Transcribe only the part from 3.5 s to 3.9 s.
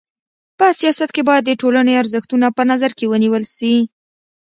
سي.